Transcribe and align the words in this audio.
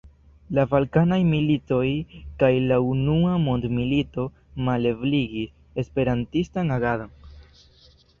La 0.57 0.63
balkanaj 0.69 1.17
militoj 1.31 1.89
kaj 2.43 2.49
la 2.71 2.79
Unua 2.93 3.35
Mondmilito 3.43 4.25
malebligis 4.69 5.79
esperantistan 5.83 6.73
agadon. 6.79 7.13